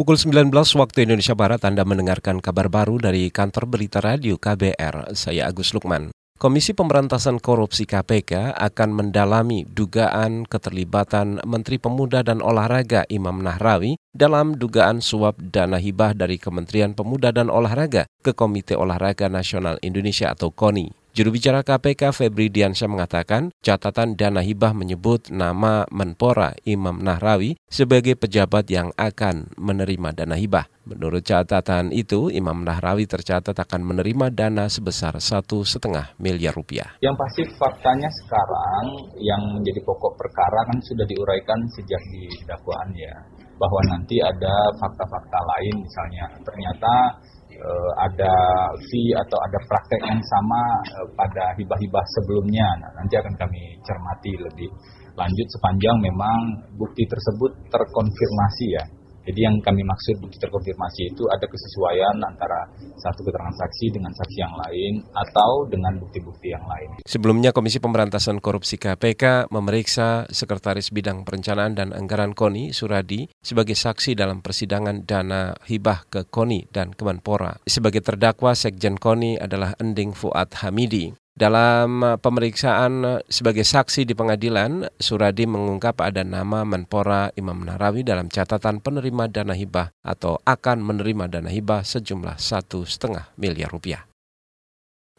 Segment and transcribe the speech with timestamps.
[0.00, 0.48] Pukul 19
[0.80, 5.12] waktu Indonesia Barat Anda mendengarkan kabar baru dari kantor berita radio KBR.
[5.12, 6.08] Saya Agus Lukman.
[6.40, 14.56] Komisi Pemberantasan Korupsi KPK akan mendalami dugaan keterlibatan Menteri Pemuda dan Olahraga Imam Nahrawi dalam
[14.56, 20.48] dugaan suap dana hibah dari Kementerian Pemuda dan Olahraga ke Komite Olahraga Nasional Indonesia atau
[20.48, 20.99] KONI.
[21.10, 28.14] Juru bicara KPK Febri Diansyah mengatakan catatan dana hibah menyebut nama Menpora Imam Nahrawi sebagai
[28.14, 30.70] pejabat yang akan menerima dana hibah.
[30.86, 36.94] Menurut catatan itu, Imam Nahrawi tercatat akan menerima dana sebesar satu setengah miliar rupiah.
[37.02, 43.18] Yang pasti faktanya sekarang yang menjadi pokok perkara kan sudah diuraikan sejak di dakwaan ya,
[43.58, 46.92] bahwa nanti ada fakta-fakta lain misalnya ternyata
[47.60, 48.34] uh, ada
[48.88, 50.62] fee atau ada praktek yang sama
[51.00, 52.68] uh, pada hibah-hibah sebelumnya.
[52.80, 54.68] Nah, nanti akan kami cermati lebih
[55.18, 56.38] lanjut sepanjang memang
[56.80, 58.84] bukti tersebut terkonfirmasi ya
[59.30, 62.66] jadi yang kami maksud bukti terkonfirmasi itu ada kesesuaian antara
[62.98, 66.98] satu keterangan saksi dengan saksi yang lain atau dengan bukti-bukti yang lain.
[67.06, 74.18] Sebelumnya Komisi Pemberantasan Korupsi KPK memeriksa Sekretaris Bidang Perencanaan dan Anggaran KONI Suradi sebagai saksi
[74.18, 77.62] dalam persidangan dana hibah ke KONI dan Kemenpora.
[77.62, 81.14] Sebagai terdakwa Sekjen KONI adalah Ending Fuad Hamidi.
[81.30, 88.02] Dalam uh, pemeriksaan uh, sebagai saksi di pengadilan, Suradi mengungkap ada nama Menpora Imam Nahrawi
[88.02, 94.09] dalam catatan penerima dana hibah atau akan menerima dana hibah sejumlah satu setengah miliar rupiah.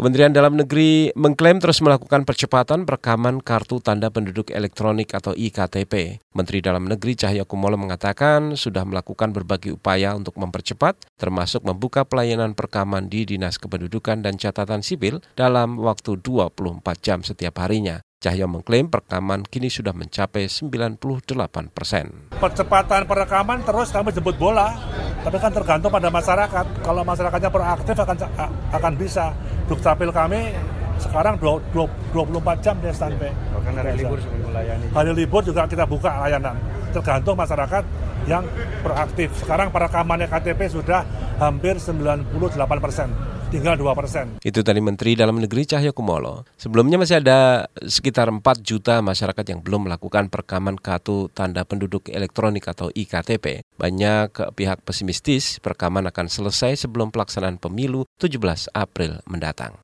[0.00, 6.24] Kementerian Dalam Negeri mengklaim terus melakukan percepatan perekaman kartu tanda penduduk elektronik atau IKTP.
[6.32, 13.12] Menteri Dalam Negeri Cahyokumolo mengatakan sudah melakukan berbagai upaya untuk mempercepat, termasuk membuka pelayanan perekaman
[13.12, 18.00] di Dinas Kependudukan dan Catatan Sipil dalam waktu 24 jam setiap harinya.
[18.24, 20.96] Cahyo mengklaim perekaman kini sudah mencapai 98
[21.76, 22.32] persen.
[22.40, 24.80] Percepatan perekaman terus kami jemput bola
[25.20, 26.66] tapi kan tergantung pada masyarakat.
[26.80, 28.16] Kalau masyarakatnya proaktif akan
[28.72, 29.36] akan bisa.
[29.70, 30.50] Dukcapil kami
[30.98, 33.30] sekarang 24 jam dia standby.
[33.30, 34.86] Bahkan hari libur melayani.
[34.90, 36.58] Hari libur juga kita buka layanan.
[36.90, 37.84] Tergantung masyarakat
[38.26, 38.42] yang
[38.82, 39.30] proaktif.
[39.38, 41.06] Sekarang para kamarnya KTP sudah
[41.38, 42.34] hampir 98
[42.82, 43.08] persen
[43.50, 44.26] tinggal 2 persen.
[44.40, 46.46] Itu tadi Menteri Dalam Negeri Cahyo Kumolo.
[46.54, 52.70] Sebelumnya masih ada sekitar 4 juta masyarakat yang belum melakukan perekaman kartu tanda penduduk elektronik
[52.70, 53.66] atau IKTP.
[53.74, 59.82] Banyak pihak pesimistis perekaman akan selesai sebelum pelaksanaan pemilu 17 April mendatang.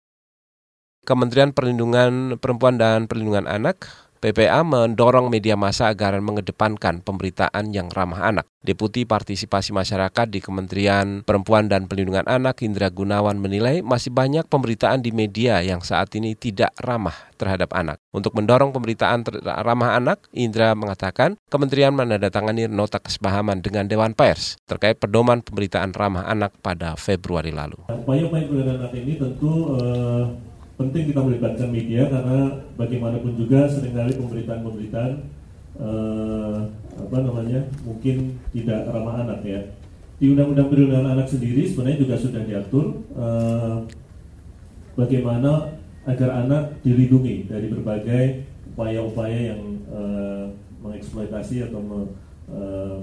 [1.07, 8.27] Kementerian Perlindungan Perempuan dan Perlindungan Anak PPA mendorong media massa agar mengedepankan pemberitaan yang ramah
[8.27, 8.51] anak.
[8.59, 15.07] Deputi Partisipasi Masyarakat di Kementerian Perempuan dan Pelindungan Anak Indra Gunawan menilai masih banyak pemberitaan
[15.07, 18.03] di media yang saat ini tidak ramah terhadap anak.
[18.11, 19.23] Untuk mendorong pemberitaan
[19.63, 26.27] ramah anak, Indra mengatakan kementerian menandatangani nota kesepahaman dengan Dewan Pers terkait pedoman pemberitaan ramah
[26.27, 27.79] anak pada Februari lalu.
[27.95, 35.13] Upaya-upaya ini tentu uh penting kita melibatkan media karena bagaimanapun juga sering kali pemberitaan-pemberitaan
[35.81, 39.61] uh, apa namanya mungkin tidak ramah anak ya.
[40.17, 43.85] Di Undang-Undang Perlindungan Anak sendiri sebenarnya juga sudah diatur uh,
[44.97, 45.77] bagaimana
[46.09, 48.25] agar anak dilindungi dari berbagai
[48.73, 49.61] upaya-upaya yang
[49.93, 50.47] uh,
[50.81, 51.99] mengeksploitasi atau me,
[52.53, 53.01] uh,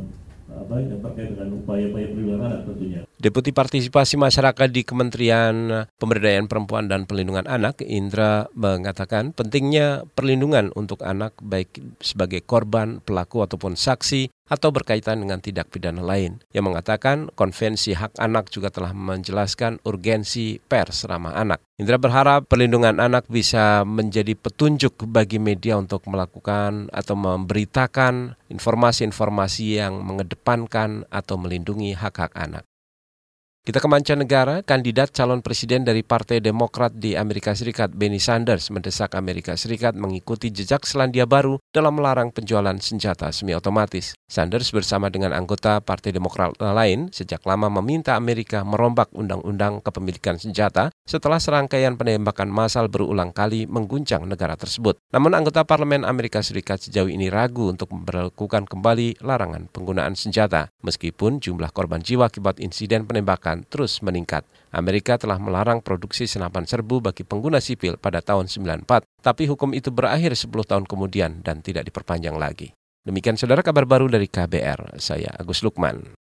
[0.54, 3.02] apa yang terkait dengan upaya-upaya perlindungan anak tentunya.
[3.24, 11.00] Deputi Partisipasi Masyarakat di Kementerian Pemberdayaan Perempuan dan Perlindungan Anak, Indra, mengatakan pentingnya perlindungan untuk
[11.08, 11.72] anak baik
[12.04, 16.44] sebagai korban, pelaku ataupun saksi atau berkaitan dengan tindak pidana lain.
[16.52, 21.64] Yang mengatakan konvensi hak anak juga telah menjelaskan urgensi pers ramah anak.
[21.80, 30.04] Indra berharap perlindungan anak bisa menjadi petunjuk bagi media untuk melakukan atau memberitakan informasi-informasi yang
[30.04, 32.68] mengedepankan atau melindungi hak-hak anak.
[33.64, 39.16] Kita ke mancanegara, kandidat calon presiden dari Partai Demokrat di Amerika Serikat, Bernie Sanders, mendesak
[39.16, 44.20] Amerika Serikat mengikuti jejak Selandia Baru dalam melarang penjualan senjata semi otomatis.
[44.28, 50.92] Sanders bersama dengan anggota Partai Demokrat lain sejak lama meminta Amerika merombak undang-undang kepemilikan senjata
[51.08, 55.00] setelah serangkaian penembakan massal berulang kali mengguncang negara tersebut.
[55.16, 61.40] Namun anggota Parlemen Amerika Serikat sejauh ini ragu untuk memperlakukan kembali larangan penggunaan senjata, meskipun
[61.40, 64.42] jumlah korban jiwa akibat insiden penembakan akan terus meningkat.
[64.74, 69.94] Amerika telah melarang produksi senapan serbu bagi pengguna sipil pada tahun 94, tapi hukum itu
[69.94, 72.74] berakhir 10 tahun kemudian dan tidak diperpanjang lagi.
[73.06, 76.23] Demikian saudara kabar baru dari KBR, saya Agus Lukman.